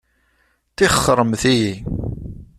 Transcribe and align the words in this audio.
Tixxṛemt-iyi! 0.75 1.73